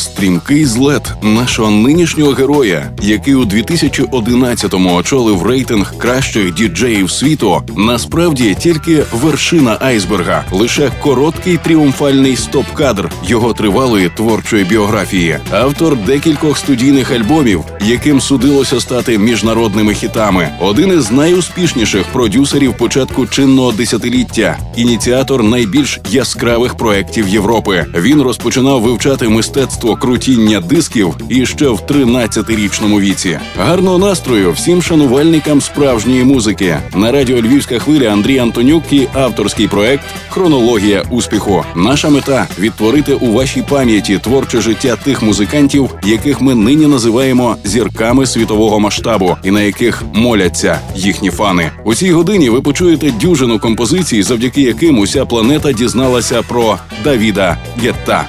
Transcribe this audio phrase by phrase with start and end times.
[0.00, 9.04] Стрімкий злет нашого нинішнього героя, який у 2011-му очолив рейтинг кращих діджеїв світу, насправді тільки
[9.12, 18.20] вершина айсберга, лише короткий тріумфальний стоп-кадр його тривалої творчої біографії, автор декількох студійних альбомів, яким
[18.20, 27.28] судилося стати міжнародними хітами, один із найуспішніших продюсерів початку чинного десятиліття, ініціатор найбільш яскравих проєктів
[27.28, 27.86] Європи.
[27.94, 33.38] Він розпочинав вивчати мистецтво крутіння дисків і ще в 13-річному віці.
[33.58, 36.76] Гарного настрою всім шанувальникам справжньої музики.
[36.96, 41.64] На радіо Львівська хвиля Андрій Антонюк і авторський проект Хронологія успіху.
[41.76, 48.26] Наша мета відтворити у вашій пам'яті творче життя тих музикантів, яких ми нині називаємо зірками
[48.26, 51.70] світового масштабу, і на яких моляться їхні фани.
[51.84, 58.28] У цій годині ви почуєте дюжину композицій, завдяки яким уся планета дізналася про Давіда Гетта.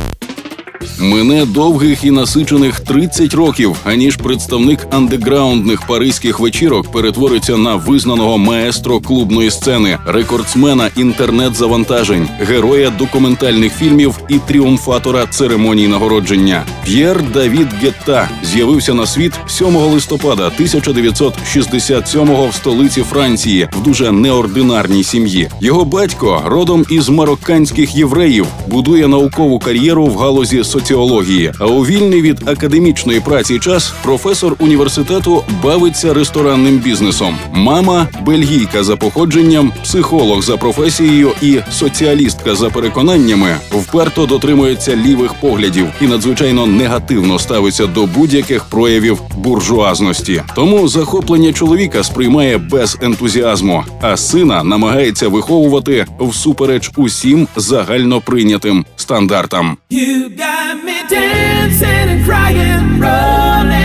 [0.99, 8.99] Мине довгих і насичених 30 років, аніж представник андеграундних паризьких вечірок перетвориться на визнаного маестро
[8.99, 16.63] клубної сцени, рекордсмена інтернет-завантажень, героя документальних фільмів і тріумфатора церемоній нагородження.
[16.85, 25.03] П'єр Давід Гетта з'явився на світ 7 листопада 1967-го в столиці Франції в дуже неординарній
[25.03, 25.49] сім'ї.
[25.61, 31.53] Його батько родом із марокканських євреїв, будує наукову кар'єру в галузі соціології.
[31.59, 37.37] А у вільний від академічної праці час професор університету бавиться ресторанним бізнесом.
[37.53, 45.87] Мама бельгійка за походженням, психолог за професією і соціалістка за переконаннями вперто дотримується лівих поглядів
[46.01, 50.43] і надзвичайно негативно ставиться до будь-яких проявів буржуазності.
[50.55, 59.77] Тому захоплення чоловіка сприймає без ентузіазму, а сина намагається виховувати всупереч усім загально прийнятим стандартам.
[59.91, 63.80] You got me dancing and crying, rolling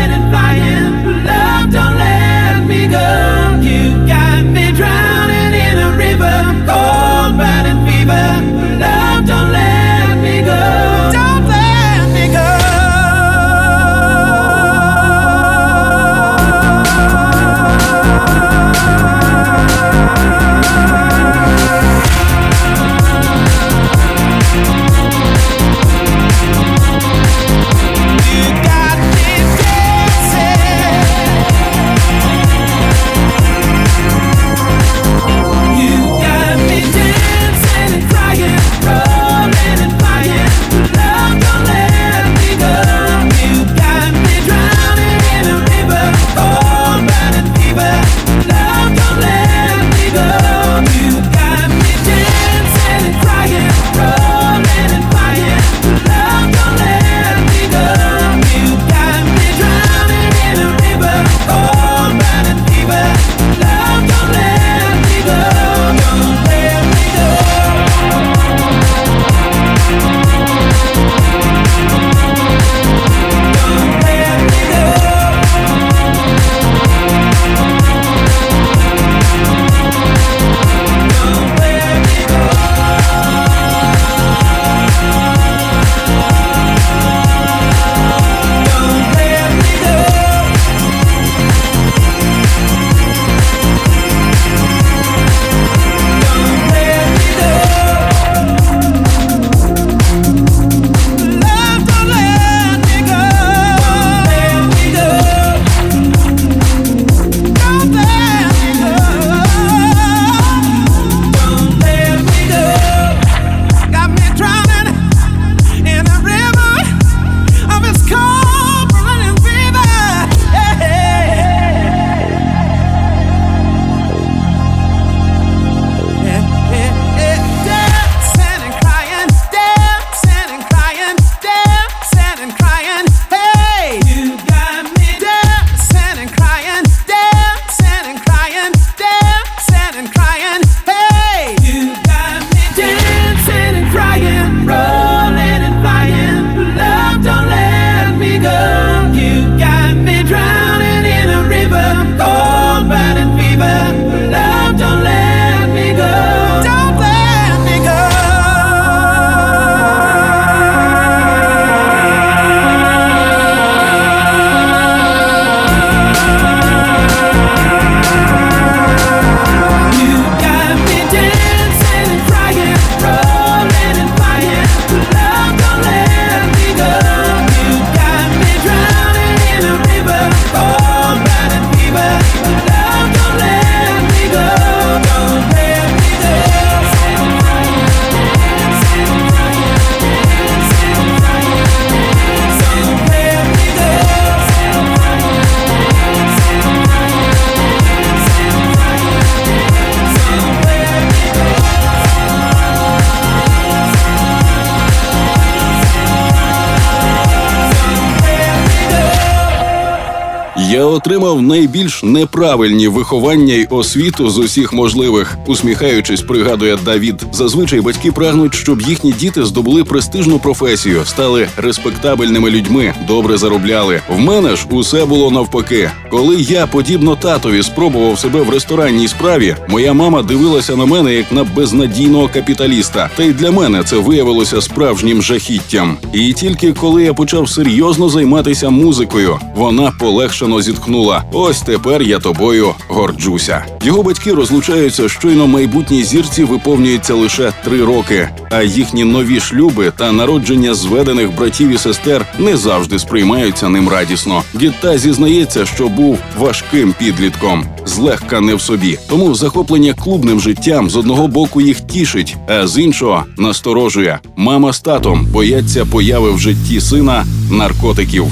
[211.06, 215.38] отримав найбільш неправильні виховання й освіту з усіх можливих.
[215.46, 217.26] Усміхаючись, пригадує Давід.
[217.32, 224.00] Зазвичай батьки прагнуть, щоб їхні діти здобули престижну професію, стали респектабельними людьми, добре заробляли.
[224.08, 225.90] В мене ж усе було навпаки.
[226.10, 231.32] Коли я, подібно татові, спробував себе в ресторанній справі, моя мама дивилася на мене як
[231.32, 233.10] на безнадійного капіталіста.
[233.16, 235.96] Та й для мене це виявилося справжнім жахіттям.
[236.12, 240.95] І тільки коли я почав серйозно займатися музикою, вона полегшено зітхнула.
[241.32, 243.64] Ось тепер я тобою горджуся.
[243.82, 250.12] Його батьки розлучаються щойно майбутній зірці виповнюється лише три роки, а їхні нові шлюби та
[250.12, 254.42] народження зведених братів і сестер не завжди сприймаються ним радісно.
[254.60, 258.98] Гітта зізнається, що був важким підлітком, злегка не в собі.
[259.08, 264.18] Тому захоплення клубним життям з одного боку їх тішить, а з іншого насторожує.
[264.36, 268.26] Мама з татом бояться появи в житті сина наркотиків.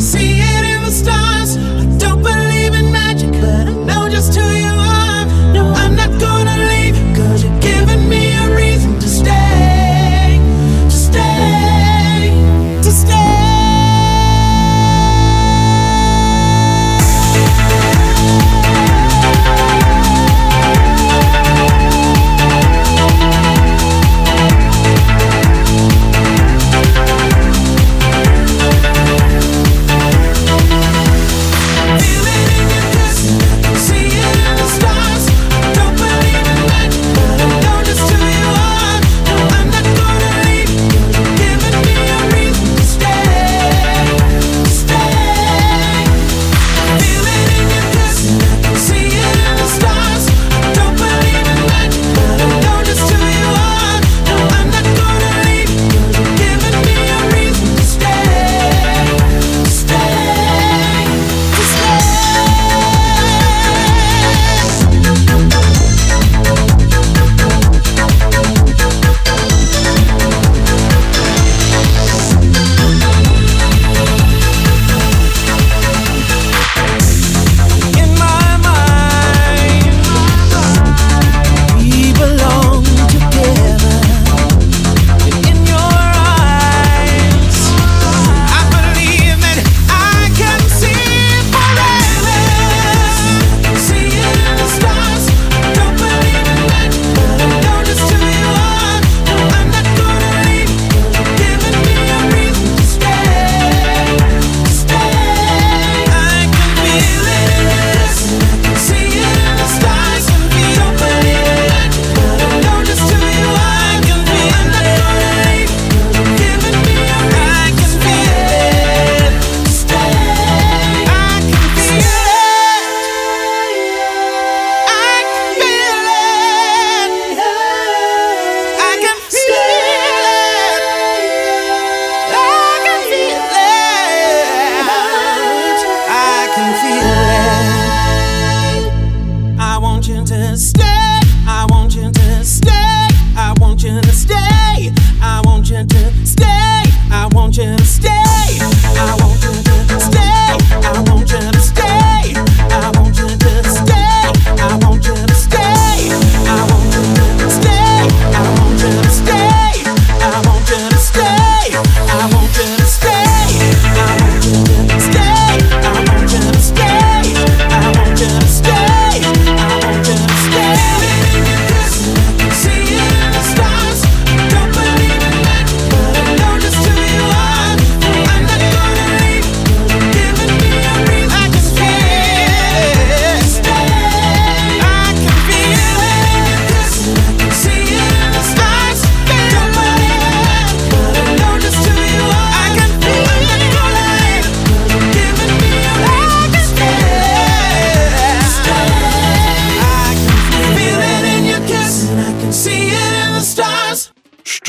[0.00, 0.39] See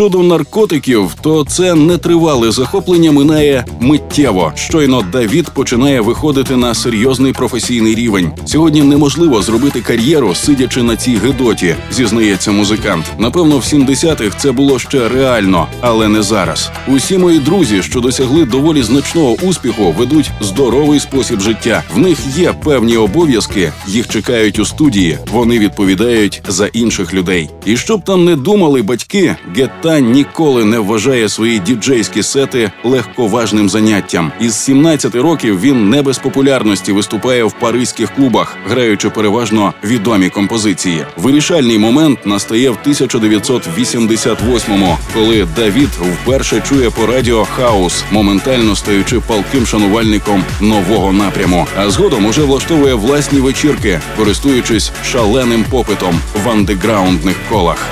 [0.01, 4.51] Щодо наркотиків, то це нетривале захоплення минає миттєво.
[4.55, 8.31] Щойно Давід починає виходити на серйозний професійний рівень.
[8.45, 13.05] Сьогодні неможливо зробити кар'єру, сидячи на цій гидоті, зізнається музикант.
[13.19, 16.71] Напевно, в 70-х це було ще реально, але не зараз.
[16.87, 21.83] Усі мої друзі, що досягли доволі значного успіху, ведуть здоровий спосіб життя.
[21.95, 25.17] В них є певні обов'язки, їх чекають у студії.
[25.31, 27.49] Вони відповідають за інших людей.
[27.65, 33.69] І щоб там не думали батьки, Гетта та ніколи не вважає свої діджейські сети легковажним
[33.69, 34.31] заняттям.
[34.39, 41.05] Із 17 років він не без популярності виступає в паризьких клубах, граючи переважно відомі композиції.
[41.17, 49.65] Вирішальний момент настає в 1988-му, коли Давід вперше чує по радіо хаус, моментально стаючи палким
[49.65, 51.67] шанувальником нового напряму.
[51.77, 57.87] А згодом уже влаштовує власні вечірки, користуючись шаленим попитом в андеграундних колах.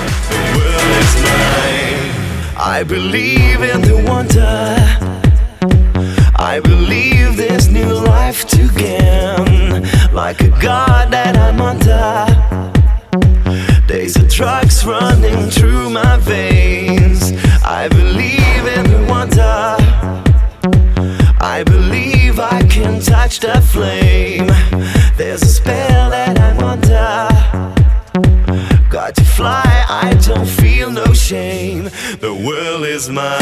[2.62, 4.76] I believe in the wonder.
[6.36, 9.88] I believe this new life to gain.
[10.14, 12.26] Like a god that I'm under.
[13.88, 17.32] There's a drugs running through my veins.
[17.64, 19.78] I believe in the wonder.
[21.40, 24.48] I believe I can touch the flame.
[25.16, 26.09] There's a spell
[32.50, 33.40] world is mine.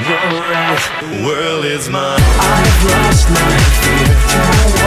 [0.00, 0.16] The
[0.48, 0.90] rest,
[1.22, 2.18] world is mine.
[2.22, 4.79] I've lost my fear.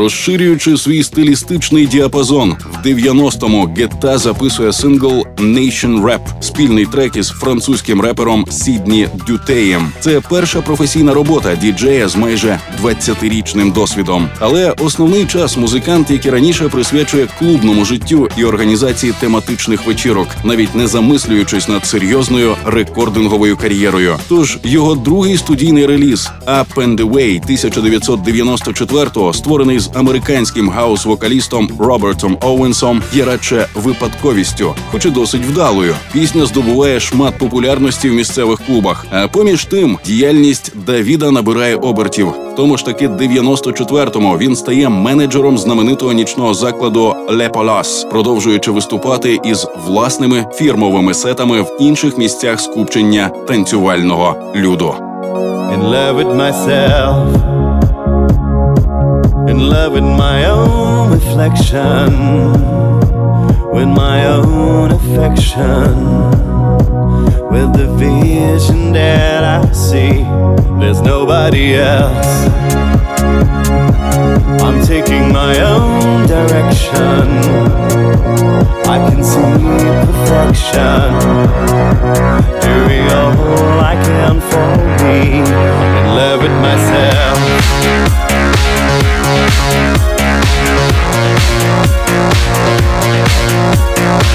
[0.00, 8.00] Розширюючи свій стилістичний діапазон, в 90-му Гетта записує сингл Nation Rap, спільний трек із французьким
[8.00, 9.92] репером Сідні Дютеєм.
[10.00, 14.28] Це перша професійна робота діджея з майже 20-річним досвідом.
[14.38, 20.74] Але основний час музикант, як і раніше, присвячує клубному життю і організації тематичних вечірок, навіть
[20.74, 24.16] не замислюючись над серйозною рекординговою кар'єрою.
[24.28, 33.02] Тож його другий студійний реліз «Up and Away» 1994-го, створений з американським хаус-вокалістом Робертом Оуенсом,
[33.14, 35.94] є радше випадковістю, хоч і досить вдалою.
[36.36, 39.06] Здобуває шмат популярності в місцевих клубах.
[39.10, 42.28] А поміж тим, діяльність Давіда набирає обертів.
[42.28, 49.38] В тому ж таки 94-му він стає менеджером знаменитого нічного закладу Le Palace, продовжуючи виступати
[49.44, 54.94] із власними фірмовими сетами в інших місцях скупчення танцювального люду.
[55.72, 57.32] in love with myself,
[59.48, 62.89] in love with my own reflection,
[63.80, 65.94] with my own affection,
[67.50, 70.22] with the vision that I see.
[70.78, 72.46] There's nobody else.
[74.62, 77.24] I'm taking my own direction.
[78.94, 79.64] I can see
[80.04, 81.08] perfection.
[82.60, 84.70] Doing all I can for
[85.02, 85.38] me.
[85.38, 88.19] In love with myself.
[93.50, 94.29] Yeah.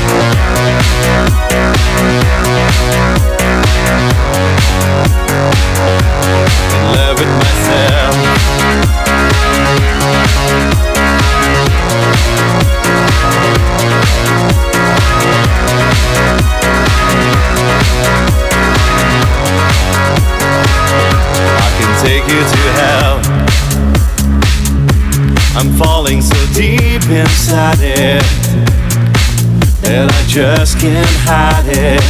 [30.86, 32.04] Can't hide it.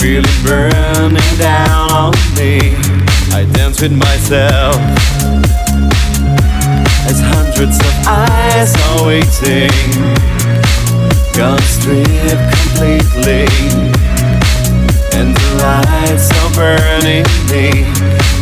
[0.00, 2.74] Feel it burning down on me.
[3.30, 4.74] I dance with myself
[7.06, 9.70] as hundreds of eyes are waiting.
[11.38, 13.46] Gone stripped completely,
[15.14, 17.86] and the lights are burning me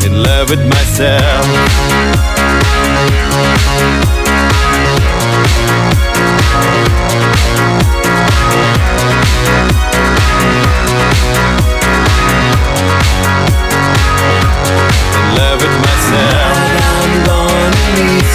[0.07, 1.45] in love with myself.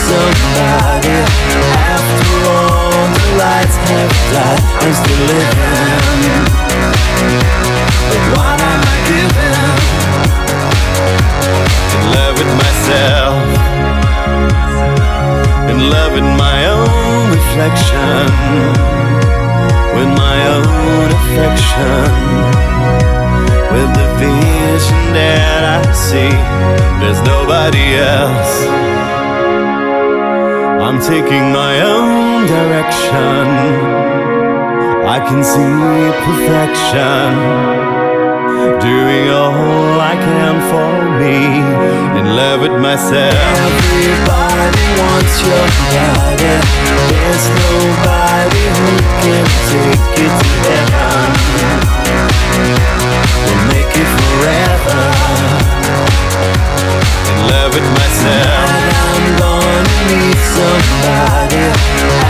[0.07, 1.17] Somebody.
[1.93, 5.44] After all the lights have died, I'm still living.
[31.15, 33.47] Taking my own direction.
[35.15, 35.75] I can see
[36.27, 37.27] perfection.
[38.89, 41.39] Doing all I can for me.
[42.19, 43.55] In love with myself.
[43.69, 46.53] Everybody wants your body.
[47.11, 51.27] There's nobody who can take it to heaven
[53.43, 55.01] We'll make it forever.
[57.31, 58.75] In love with myself.
[60.07, 61.65] Need somebody.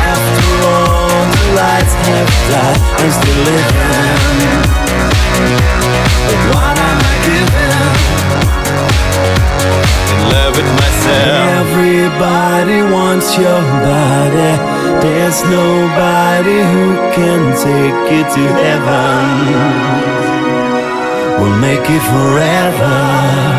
[0.09, 4.63] After all the lights have died, I'm still living.
[6.27, 7.93] But what am I giving?
[10.13, 11.67] In love with myself.
[11.67, 14.53] Everybody wants your body.
[15.03, 19.95] There's nobody who can take it to heaven
[21.39, 23.54] We'll make it forever.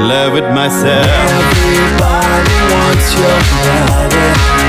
[0.00, 1.04] In love with myself.
[1.04, 4.59] Everybody wants your body.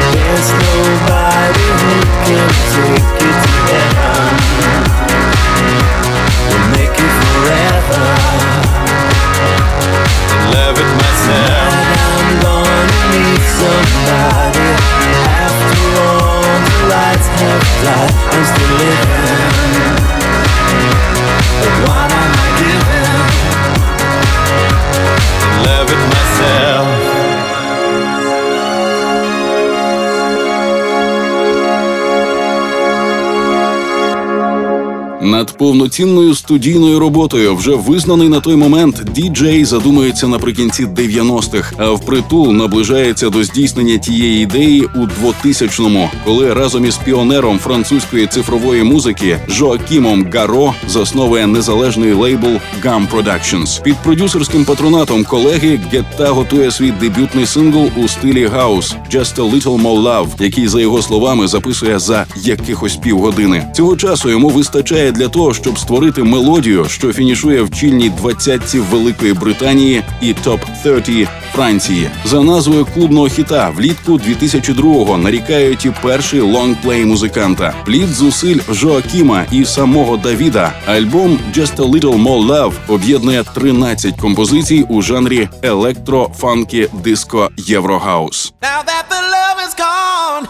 [35.62, 43.30] Повноцінною студійною роботою вже визнаний на той момент діджей задумується наприкінці 90-х, а впритул наближається
[43.30, 50.74] до здійснення тієї ідеї у 2000-му, коли разом із піонером французької цифрової музики Джоакімом Гаро
[50.88, 53.84] засновує незалежний лейбл Gum Productions.
[53.84, 59.82] Під продюсерським патронатом колеги Гетта готує свій дебютний сингл у стилі хаус «Just a Little
[59.82, 63.72] More Love», який за його словами записує за якихось півгодини.
[63.76, 69.34] Цього часу йому вистачає для того, щоб створити мелодію, що фінішує в чільній двадцятці Великої
[69.34, 72.10] Британії і топ 30 Франції.
[72.26, 77.74] За назвою клубного хіта влітку 2002-го нарікають і перший лонгплей музиканта.
[77.86, 80.74] Плід зусиль Жоакіма і самого Давіда.
[80.86, 88.54] Альбом «Just a Little More Love» об'єднує 13 композицій у жанрі електро, фанкі, диско, єврогаус.
[88.62, 90.44] Now that the love is gone,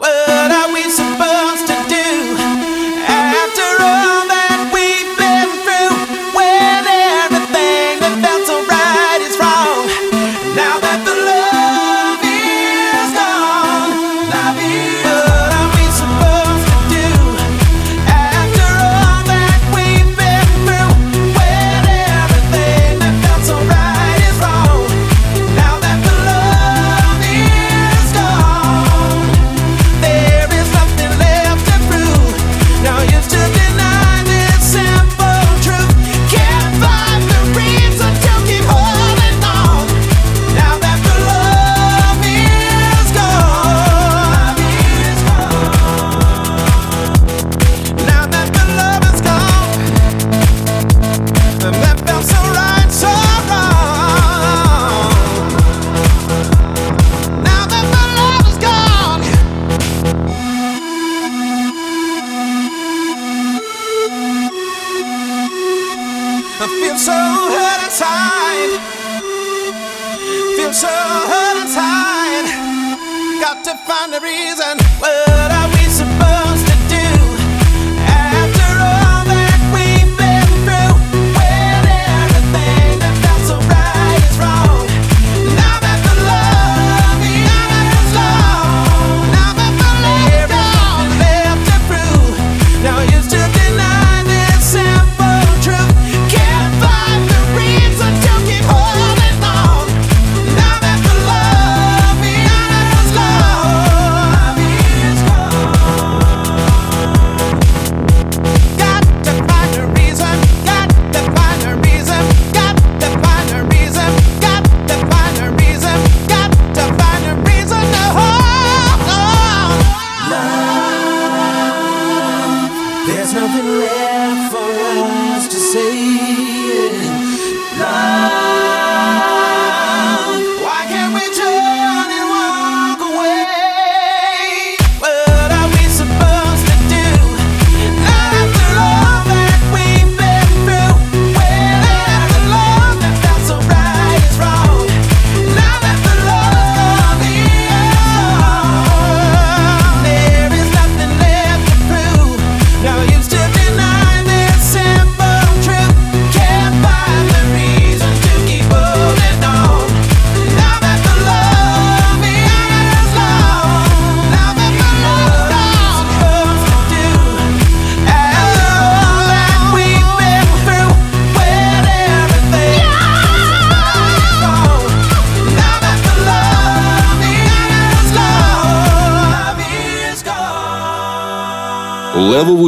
[0.00, 2.03] what are we supposed to do?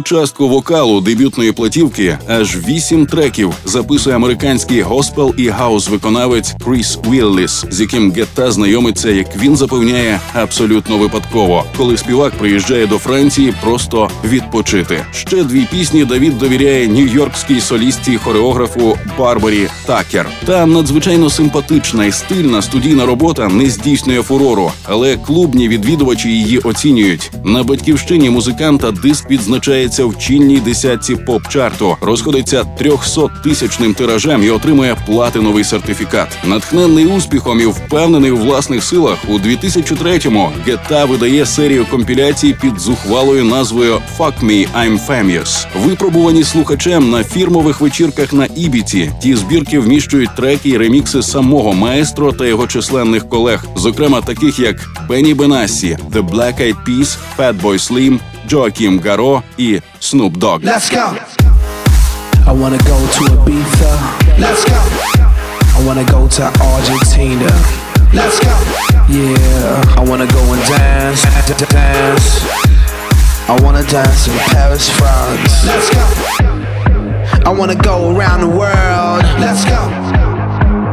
[0.07, 7.81] Частку вокалу дебютної платівки аж вісім треків записує американський госпел і гаус-виконавець Кріс Уілліс, з
[7.81, 15.05] яким Гетта знайомиться, як він запевняє, абсолютно випадково, коли співак приїжджає до Франції просто відпочити.
[15.13, 20.29] Ще дві пісні Давід довіряє нью-йоркській солістці хореографу Барбарі Такер.
[20.45, 27.31] Та надзвичайно симпатична і стильна студійна робота не здійснює фурору, але клубні відвідувачі її оцінюють
[27.45, 28.91] на батьківщині музиканта.
[28.91, 36.29] Диск відзначається в чільній десятці поп-чарту, розходиться 300 тисячним тиражем і отримує платиновий сертифікат.
[36.45, 43.45] Натхнений успіхом і впевнений у власних силах у 2003-му Гетта видає серію компіляцій під зухвалою
[43.45, 45.67] назвою «Fuck Me, I'm Famous».
[45.85, 49.11] Випробувані слухачем на фірмових вечірках на Ібіці.
[49.23, 54.77] Ті збірки вміщують треки і ремікси самого маестро та його численних колег, зокрема таких як
[55.09, 58.19] Бенні Бенасі, The Black Eyed Peas, Fatboy Slim,
[58.50, 60.60] Джоакім Гаро і Snoop Dogg.
[60.66, 61.06] Let's go.
[62.48, 63.92] I wanna go to Ibiza.
[64.40, 64.80] Let's go.
[65.78, 67.52] I wanna go to Argentina.
[68.14, 68.56] Let's go.
[69.10, 72.28] Yeah, I wanna go and dance, d- d- dance.
[73.54, 75.54] I wanna dance in Paris, France.
[75.70, 76.04] Let's go.
[77.50, 79.24] I wanna go around the world.
[79.46, 79.82] Let's go.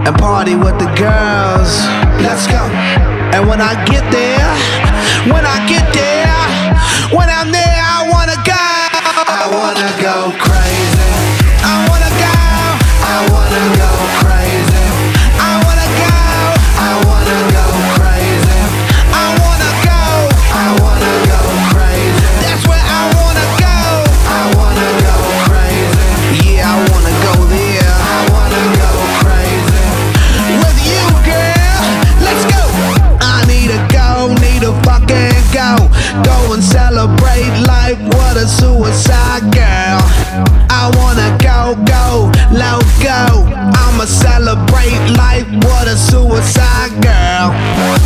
[0.06, 1.72] And party with the girls.
[2.26, 2.62] Let's go.
[3.34, 4.50] And when I get there,
[5.32, 6.36] when I get there,
[7.15, 8.53] when I'm there, I wanna go.
[9.27, 10.62] I wanna go crazy.
[38.43, 40.01] A suicide girl.
[40.69, 43.47] I wanna go, go, loco.
[43.55, 45.47] I'ma celebrate life.
[45.63, 48.02] What a suicide girl.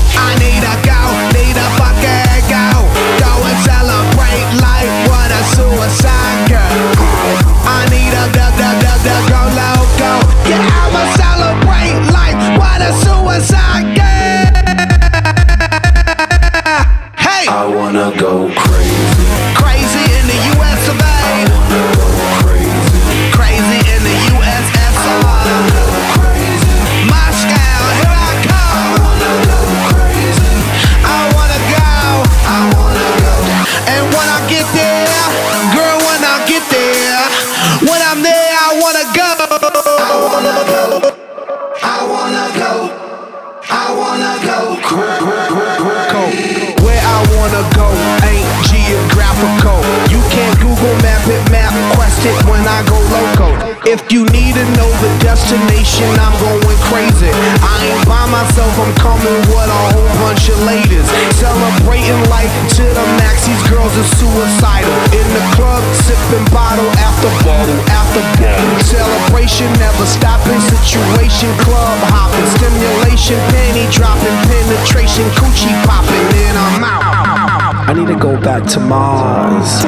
[78.70, 79.86] To Mars.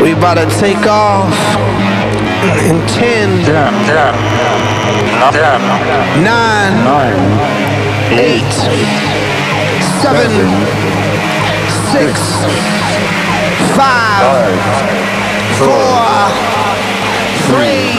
[0.00, 1.28] We about to take off
[2.64, 3.42] in 10,
[6.24, 6.86] 9,
[8.12, 8.40] 8,
[10.00, 10.30] 7,
[11.92, 12.20] 6,
[13.76, 14.48] 5,
[15.58, 15.68] 4,
[17.48, 17.98] 3,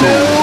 [0.00, 0.36] 2,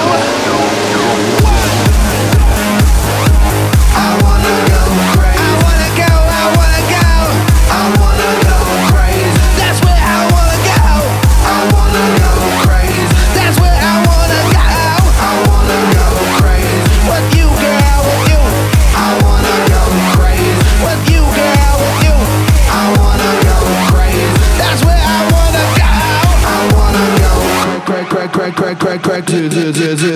[29.33, 30.12] do do do do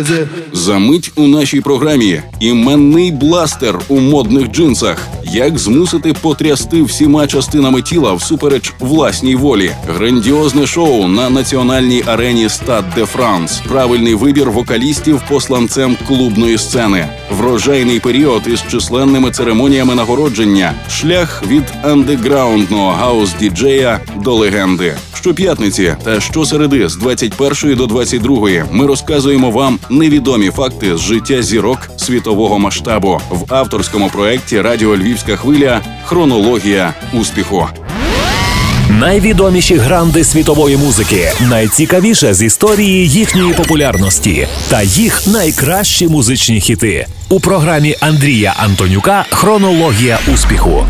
[0.97, 5.07] Замить у нашій програмі іменний бластер у модних джинсах.
[5.23, 9.71] Як змусити потрясти всіма частинами тіла всупереч власній волі?
[9.87, 13.61] Грандіозне шоу на національній арені Стад де Франс.
[13.67, 17.07] Правильний вибір вокалістів посланцем клубної сцени.
[17.31, 20.73] Врожайний період із численними церемоніями нагородження.
[20.89, 24.95] Шлях від андеграундного хаус-діджея до легенди.
[25.13, 31.89] Щоп'ятниці та щосереди з 21 до 22 ми розказуємо вам невідомі факти з життя зірок
[31.97, 37.67] світового масштабу в авторському проєкті Радіо Львівська хвиля Хронологія успіху.
[38.89, 47.39] Найвідоміші гранди світової музики, найцікавіше з історії їхньої популярності та їх найкращі музичні хіти у
[47.39, 50.85] програмі Андрія Антонюка Хронологія успіху.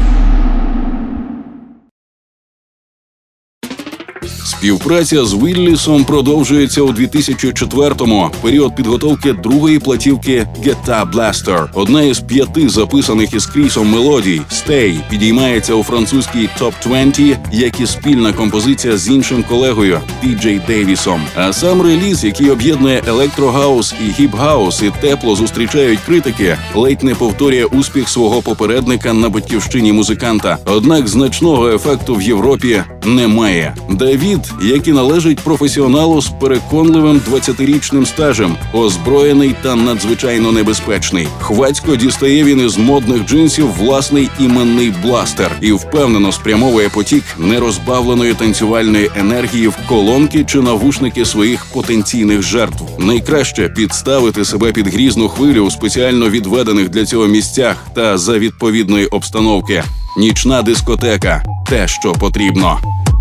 [4.58, 8.30] Співпраця з Віллісом продовжується у 2004-му.
[8.42, 11.68] Період підготовки другої платівки «Guitar Blaster».
[11.74, 17.88] Одна із п'яти записаних із Крісом мелодій «Stay» підіймається у французькій топ 20 як і
[17.88, 21.22] спільна композиція з іншим колегою Пі Джей Дейвісом.
[21.36, 27.66] А сам реліз, який об'єднує електрогаус і гіп-гаус, і тепло зустрічають критики, ледь не повторює
[27.66, 30.58] успіх свого попередника на батьківщині музиканта.
[30.66, 33.76] Однак значного ефекту в Європі немає.
[33.90, 41.28] Давід як і належить професіоналу з переконливим 20-річним стажем, озброєний та надзвичайно небезпечний.
[41.40, 49.12] Хвацько дістає він із модних джинсів власний іменний бластер і впевнено спрямовує потік нерозбавленої танцювальної
[49.16, 52.84] енергії в колонки чи навушники своїх потенційних жертв.
[53.00, 59.06] Найкраще підставити себе під грізну хвилю у спеціально відведених для цього місцях та за відповідної
[59.06, 59.84] обстановки.
[60.18, 62.80] Нічна дискотека те, що потрібно.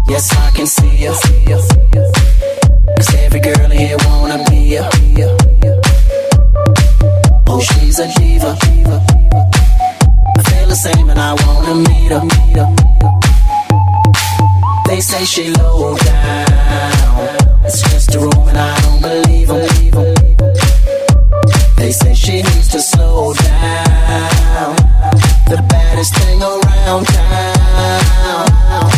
[0.08, 1.12] Yes, I can see you.
[2.96, 4.84] Cause every girl here wanna be you.
[7.50, 8.52] Oh, she's a diva.
[10.38, 12.22] I feel the same and I wanna meet her.
[14.88, 17.28] They say she low down.
[17.66, 19.64] It's just a room and I don't believe them.
[21.80, 25.25] They say she needs to slow down.
[25.46, 28.50] The baddest thing around town.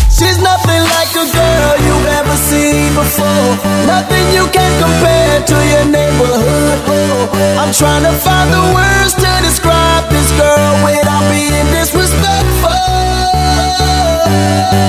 [0.08, 3.52] She's nothing like a girl you've ever seen before.
[3.84, 7.28] Nothing you can compare to your neighborhood.
[7.60, 12.72] I'm trying to find the words to describe this girl without being disrespectful.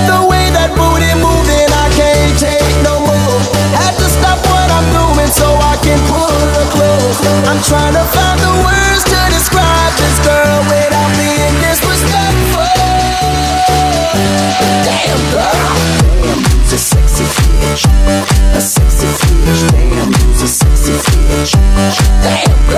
[0.08, 0.29] The
[5.30, 7.18] so I can pull her close.
[7.46, 12.66] I'm trying to find the words to describe this girl without being disrespectful.
[14.84, 15.54] Damn girl,
[16.18, 17.86] damn, you's a sexy bitch,
[18.54, 19.62] a sexy bitch.
[19.70, 21.52] Damn, you's a sexy bitch.
[22.22, 22.69] Damn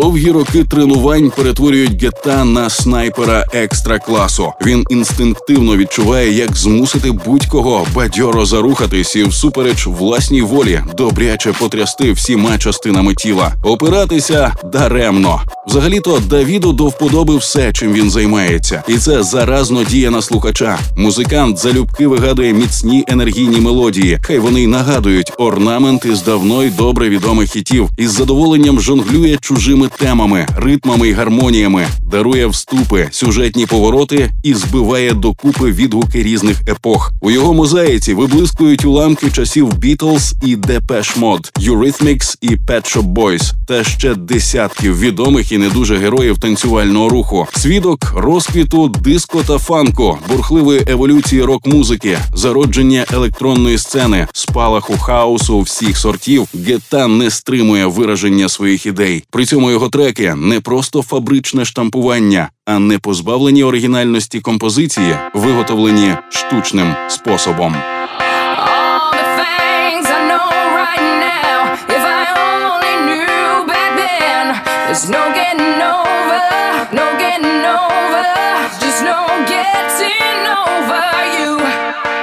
[0.00, 4.52] Довгі роки тренувань перетворюють гета на снайпера екстра класу.
[4.66, 12.58] Він інстинктивно відчуває, як змусити будь-кого бадьоро зарухатись і всупереч власній волі добряче потрясти всіма
[12.58, 15.40] частинами тіла, опиратися даремно.
[15.66, 20.78] Взагалі-то Давіду до вподоби все, чим він займається, і це заразно діє на слухача.
[20.96, 24.18] Музикант залюбки вигадує міцні енергійні мелодії.
[24.22, 29.89] Хай вони й нагадують орнамент із давно й добре відомих хітів, із задоволенням жонглює чужими
[29.98, 37.12] темами, ритмами й гармоніями, дарує вступи, сюжетні повороти і збиває докупи відгуки різних епох.
[37.20, 43.52] У його мозаїці виблискують уламки часів Beatles і Depeche Mode, Eurythmics і Pet Shop Boys,
[43.66, 47.46] та ще десятків відомих і не дуже героїв танцювального руху.
[47.52, 56.48] Свідок розквіту диско та фанку, бурхливої еволюції рок-музики, зародження електронної сцени, спалаху хаосу всіх сортів.
[56.66, 59.24] Гета не стримує вираження своїх ідей.
[59.30, 66.16] При цьому його його треки не просто фабричне штампування, а не позбавлені оригінальності композиції, виготовлені
[66.30, 67.76] штучним способом.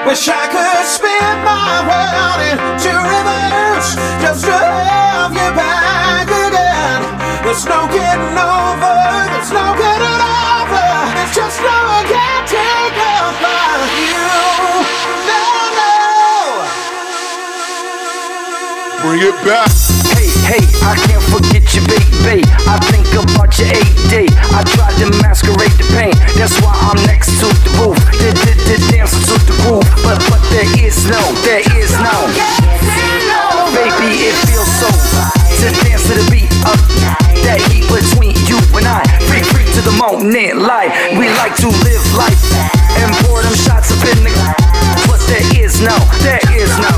[0.07, 3.66] Wish I could spin my world into reverse.
[7.47, 8.91] There's no getting over,
[9.31, 10.83] there's no getting over,
[11.15, 13.55] there's just no getting over
[13.95, 14.19] you.
[15.23, 15.47] No,
[15.79, 15.95] no.
[18.99, 19.71] Bring it back.
[20.11, 22.43] Hey, hey, I can't forget you, baby.
[22.67, 24.27] I think about your AD.
[24.51, 26.19] I tried to masquerade the pain.
[26.35, 27.95] That's why I'm next to the roof.
[28.19, 29.87] The, the, the dancing to the groove.
[30.03, 32.27] But, but there is no, there is no.
[33.71, 36.77] Baby, it feels so to dance to the beat of
[37.41, 39.01] that heat between you and I.
[39.25, 40.93] Free, free to the moment, light.
[41.17, 42.37] We like to live life
[43.01, 44.33] and pour them shots up in the.
[45.09, 46.93] But there is no, there is no.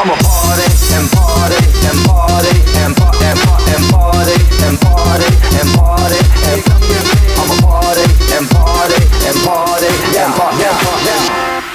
[0.00, 1.60] I'm a party and party
[1.92, 2.56] and party
[2.88, 5.28] and party and party and party
[5.60, 6.88] and party and party
[7.36, 8.96] I'm a party and party
[9.28, 11.67] and party and party and party.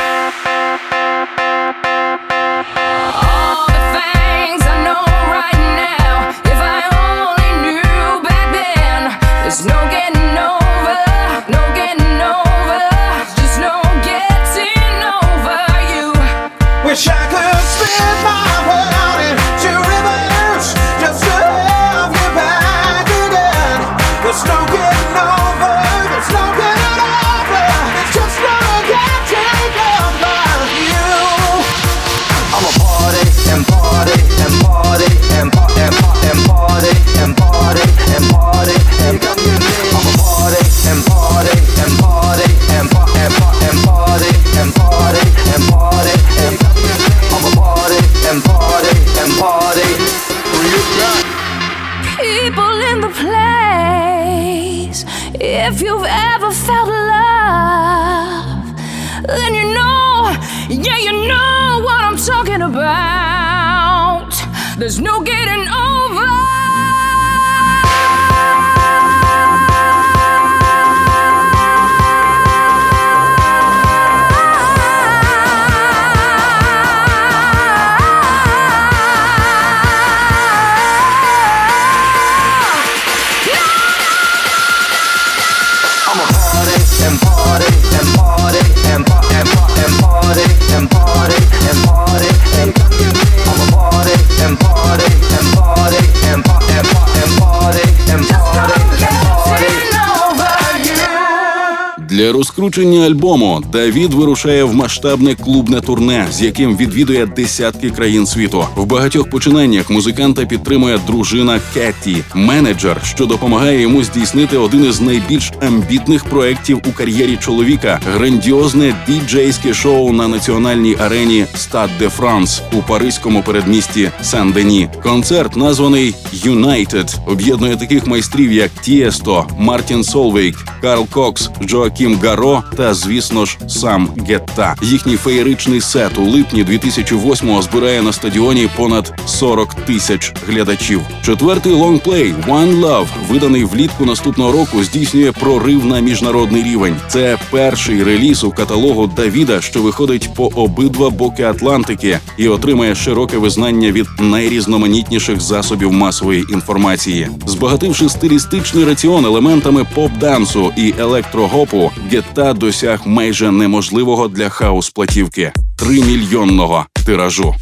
[102.64, 108.66] З рученням альбому Давід вирушає в масштабне клубне турне, з яким відвідує десятки країн світу.
[108.76, 115.52] В багатьох починаннях музиканта підтримує дружина Кетті, менеджер, що допомагає йому здійснити один із найбільш
[115.62, 122.82] амбітних проєктів у кар'єрі чоловіка грандіозне діджейське шоу на національній арені Стад де Франс у
[122.82, 124.90] паризькому передмісті Сен-Дені.
[125.04, 132.94] Концерт названий United, об'єднує таких майстрів, як Тіесто, Мартін Сольвейг, Карл Кокс, Джоакім Гаро та,
[132.94, 134.76] звісно ж, сам Гетта.
[134.82, 141.02] Їхній феєричний сет у липні 2008-го збирає на стадіоні понад 40 тисяч глядачів.
[141.26, 146.96] Четвертий лонгплей One Love, виданий влітку наступного року, здійснює прорив на міжнародний рівень.
[147.08, 153.38] Це перший реліз у каталогу Давіда, що виходить по обидва боки Атлантики і отримає широке
[153.38, 163.02] визнання від найрізноманітніших засобів масової інформації, збагативши стилістичний раціон елементами поп-дансу і електрохопу, Гетта досяг
[163.06, 167.56] майже неможливого для хаус платівки тримільйонного тиражу.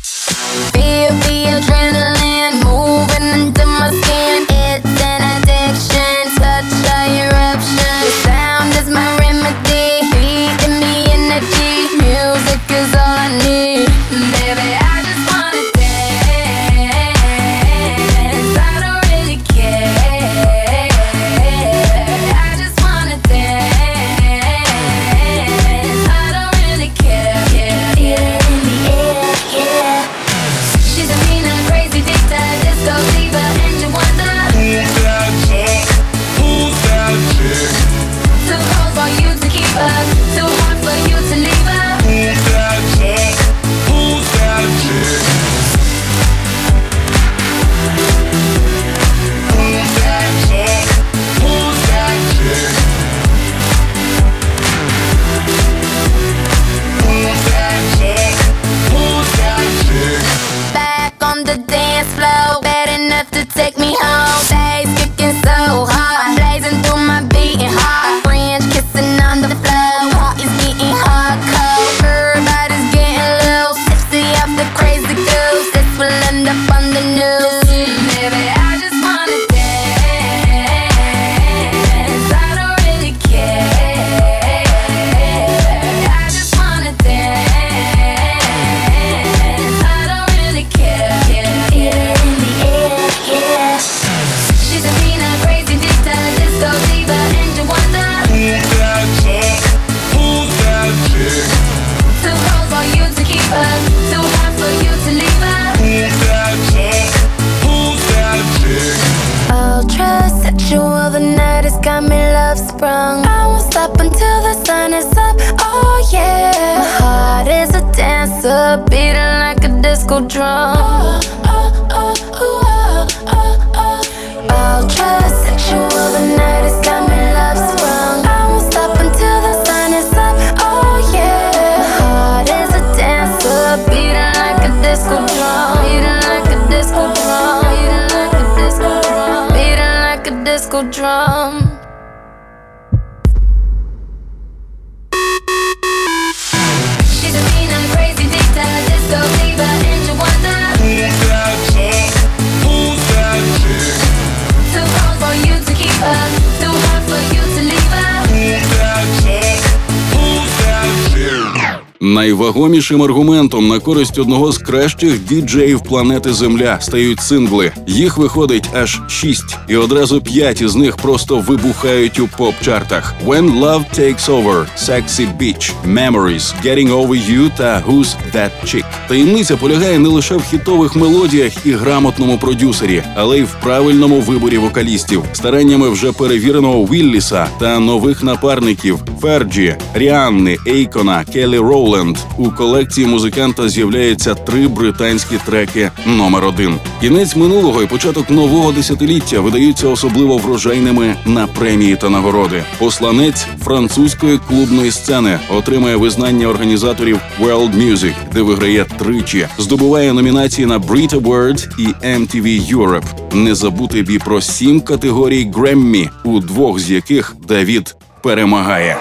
[162.91, 167.71] Найвагомішим аргументом на користь одного з кращих діджеїв планети Земля стають сингли.
[167.87, 173.83] Їх виходить аж шість, і одразу п'ять із них просто вибухають у поп-чартах: When Love
[173.99, 178.83] Takes Over, Sexy Bitch, Memories, Getting Over You та Who's That Chick.
[179.07, 184.57] Таємниця полягає не лише в хітових мелодіях і грамотному продюсері, але й в правильному виборі
[184.57, 192.17] вокалістів, стараннями вже перевіреного Вілліса та нових напарників Ферджі, Ріанни, Ейкона, Келлі Роуленд.
[192.37, 192.51] У
[192.81, 196.79] колекції музиканта з'являється три британські треки номер один.
[197.01, 202.63] Кінець минулого і початок нового десятиліття видаються особливо врожайними на премії та нагороди.
[202.79, 210.79] Посланець французької клубної сцени отримає визнання організаторів World Music, де виграє тричі, здобуває номінації на
[210.79, 213.35] Brit Awards і MTV Europe.
[213.35, 218.97] Не забути б і про сім категорій Греммі, у двох з яких Давід перемагає.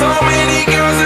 [0.00, 1.03] So many girls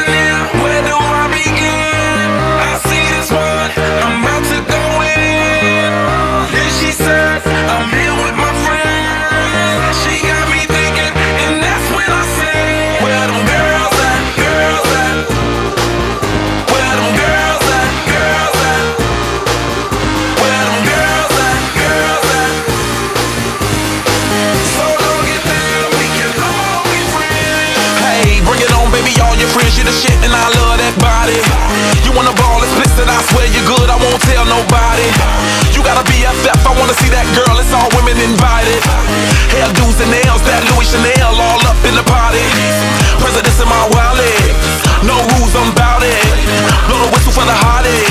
[36.28, 38.76] BFF, I wanna see that girl, it's all women invited.
[39.48, 42.44] Hairdos and nails, that Louis Chanel all up in the party.
[43.16, 44.52] Presidents in my wallet,
[45.08, 46.12] no rules, I'm bout it.
[46.84, 48.04] Blow the whistle for the hottest.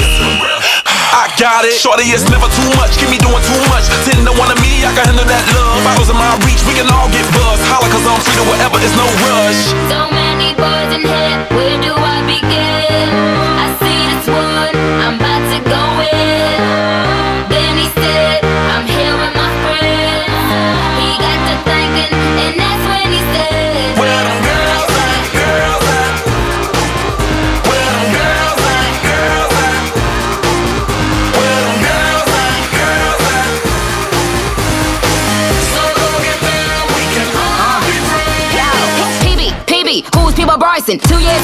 [1.13, 1.77] I got it.
[1.77, 2.97] Shorty is never too much.
[2.97, 3.85] Keep me doing too much.
[4.09, 5.85] Ten to one of me, I can handle that love.
[5.85, 7.61] Bottles in my reach, we can all get buzzed.
[7.69, 9.61] Holla, cause I'm free to whatever, it's no rush.
[9.93, 13.13] So many boys in here, where do I begin?
[13.61, 14.73] I see this one,
[15.05, 17.49] I'm about to go in.
[17.49, 17.86] Then he
[40.87, 41.36] Two years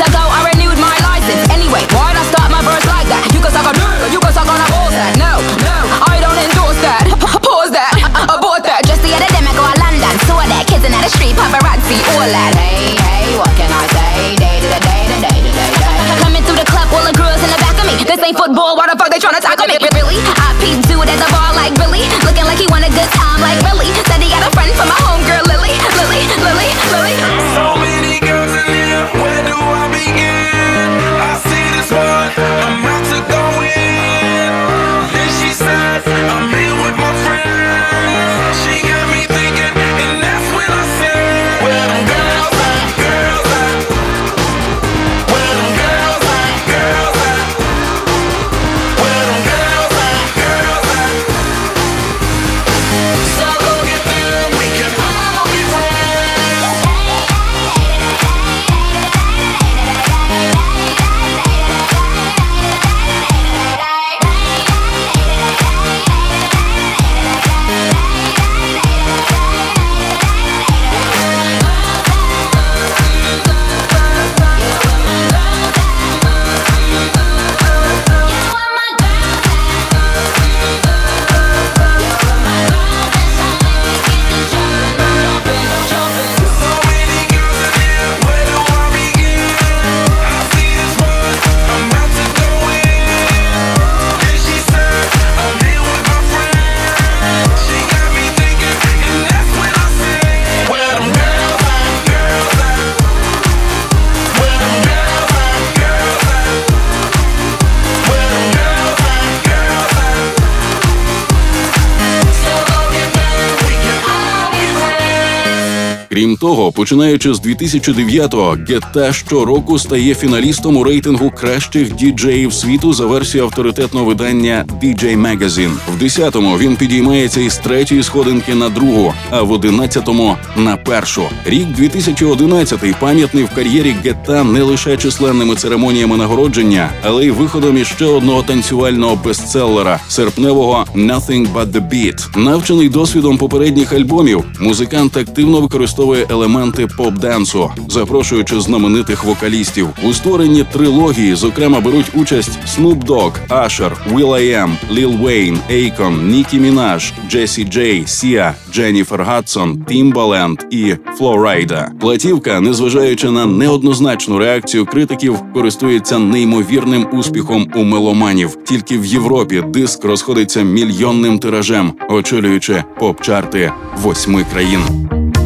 [116.44, 123.06] todo того, починаючи з 2009-го, Гетта щороку стає фіналістом у рейтингу кращих діджеїв світу за
[123.06, 125.72] версією авторитетного видання DJ Magazine.
[125.98, 131.24] В 10-му він підіймається із третьої сходинки на другу, а в 11-му– на першу.
[131.46, 137.88] Рік 2011 пам'ятний в кар'єрі Гетта не лише численними церемоніями нагородження, але й виходом із
[137.88, 142.40] ще одного танцювального бестселера серпневого «Nothing but the Beat».
[142.40, 146.53] Навчений досвідом попередніх альбомів, музикант активно використовує елементи
[146.98, 149.88] поп-денсу, запрошуючи знаменитих вокалістів.
[150.04, 157.14] У створенні трилогії, зокрема, беруть участь Snoop Dogg, Usher, will.i.am, Lil Wayne, Akon, Nicki Minaj,
[157.30, 161.92] Джесі Джей, Сія, Дженніфер Гадсон, Timbaland і Flo Rida.
[162.00, 168.58] Платівка, незважаючи на неоднозначну реакцію критиків, користується неймовірним успіхом у меломанів.
[168.64, 174.80] Тільки в Європі диск розходиться мільйонним тиражем, очолюючи поп-чарти восьми країн.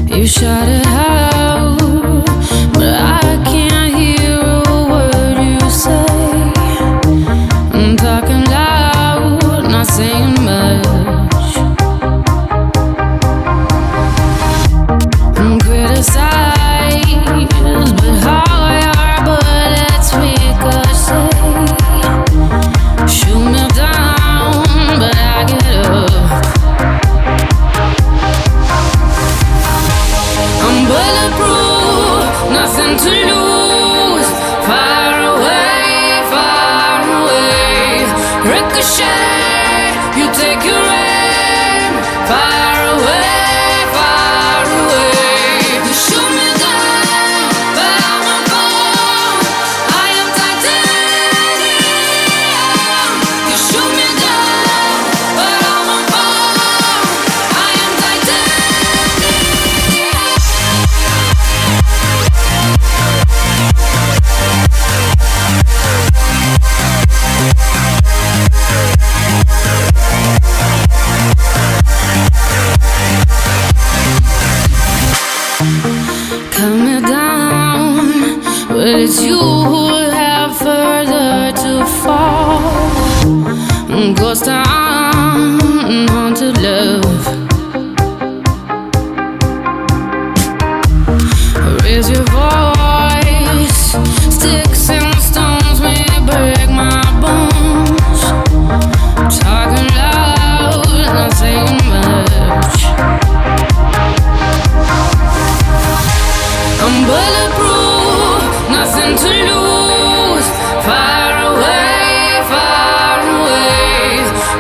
[0.10, 1.26] You shot it high.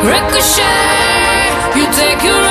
[0.07, 2.46] Ricochet, you take your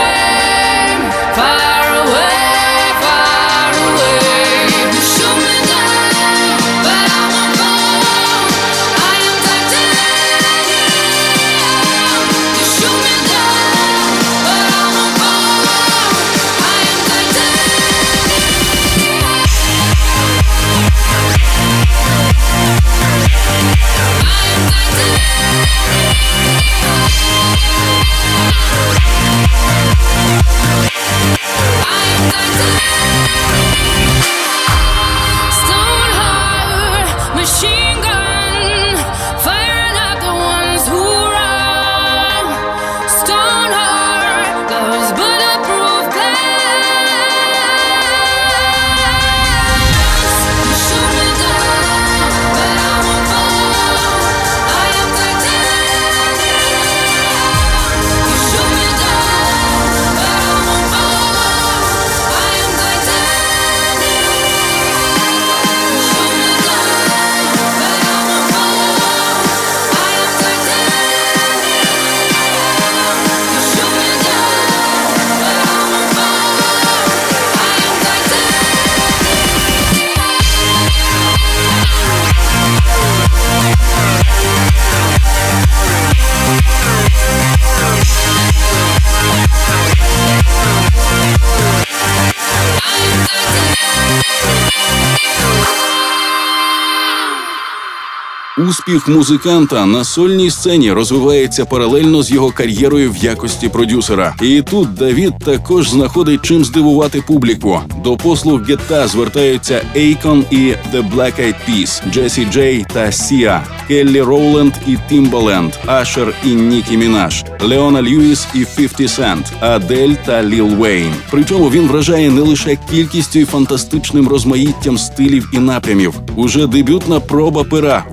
[98.68, 104.34] Успіх музиканта на сольній сцені розвивається паралельно з його кар'єрою в якості продюсера.
[104.42, 107.80] І тут Давід також знаходить чим здивувати публіку.
[108.04, 114.22] До послуг Гетта звертаються Akon і The Black Eyed Peas, Джесі Джей та Сіа, Келлі
[114.22, 120.66] Роуленд і Тімбаленд, Ашер і Нікі Мінаж, Леона Льюіс і 50 Cent, Адель та Ліл
[120.66, 121.12] Вейн.
[121.30, 126.14] Причому він вражає не лише кількістю і фантастичним розмаїттям стилів і напрямів.
[126.36, 128.04] Уже дебютна проба пера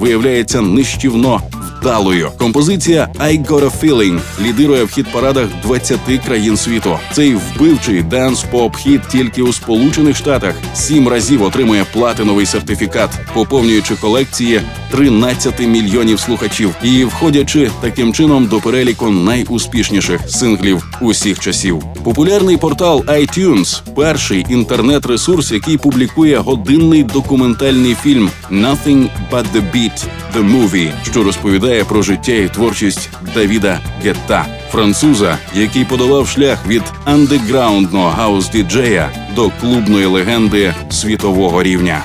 [0.43, 1.41] виявляється нищівно
[1.83, 2.31] вдалою.
[2.37, 6.99] Композиція «I Gotta Feeling» лідирує в хіт-парадах 20 країн світу.
[7.11, 14.61] Цей вбивчий данс-поп хіт тільки у Сполучених Штатах сім разів отримує платиновий сертифікат, поповнюючи колекції
[14.91, 21.83] 13 мільйонів слухачів і входячи таким чином до переліку найуспішніших синглів усіх часів.
[22.03, 30.05] Популярний портал iTunes– перший інтернет-ресурс, який публікує годинний документальний фільм «Nothing but the Beat–
[30.35, 36.83] The Movie», що розповідає про життя і творчість Давіда Гетта, француза, який подолав шлях від
[37.05, 42.03] андеграундного гаус-діджея до клубної легенди світового рівня.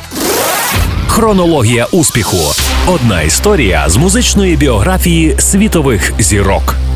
[1.06, 2.54] Хронологія успіху.
[2.86, 6.87] Одна історія з музичної біографії світових зірок.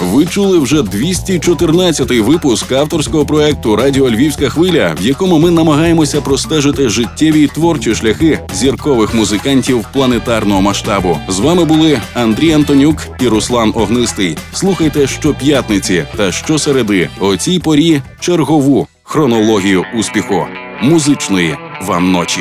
[0.00, 6.88] Ви чули вже 214-й випуск авторського проекту Радіо Львівська хвиля, в якому ми намагаємося простежити
[6.88, 11.18] життєві й творчі шляхи зіркових музикантів планетарного масштабу.
[11.28, 14.36] З вами були Андрій Антонюк і Руслан Огнистий.
[14.52, 20.46] Слухайте щоп'ятниці та щосереди о цій порі чергову хронологію успіху
[20.82, 22.40] музичної вам ночі.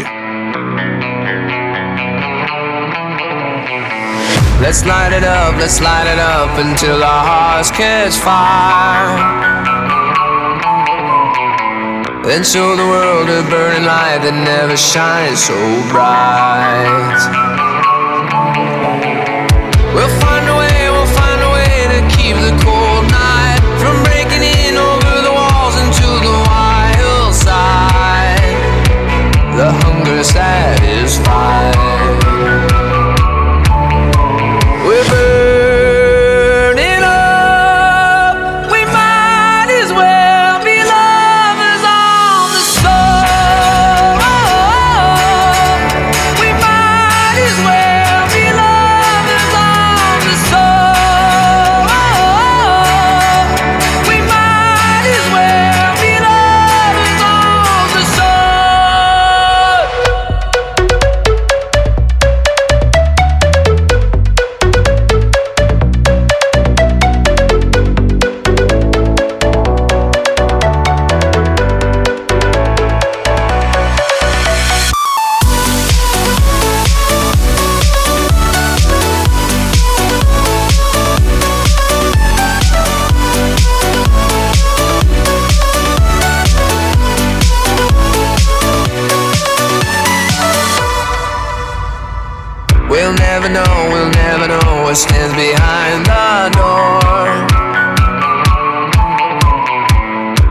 [4.61, 9.11] Let's light it up, let's light it up until our hearts catch fire.
[12.23, 15.53] Then show the world a burning light that never shines so
[15.91, 17.54] bright.
[95.55, 97.31] behind the door.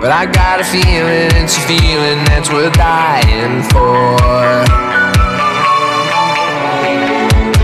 [0.01, 4.17] But I got a feeling it's a feeling that's worth dying for.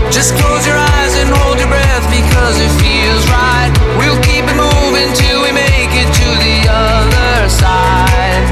[0.09, 3.71] Just close your eyes and hold your breath because it feels right.
[3.97, 8.45] We'll keep it moving till we make it to the other side.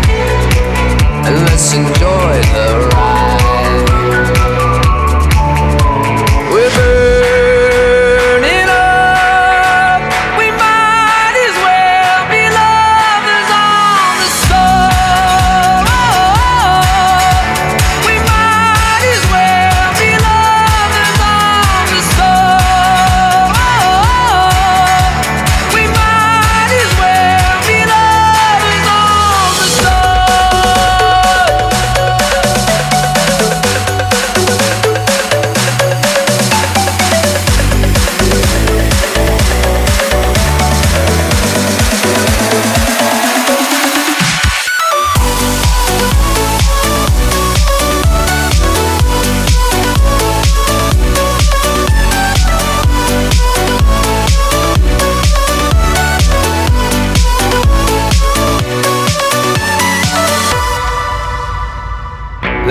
[1.26, 3.09] And let's enjoy the ride.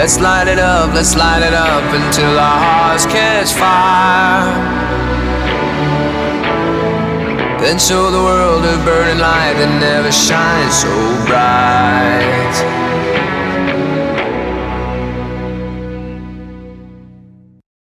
[0.08, 4.48] Let's light it up, let's light it up until our hearts catch fire.
[7.60, 10.88] Then show the world a burning light that never shines so
[11.28, 12.87] bright.